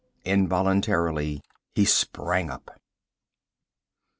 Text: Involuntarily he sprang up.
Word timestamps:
Involuntarily 0.25 1.43
he 1.75 1.85
sprang 1.85 2.49
up. 2.49 2.71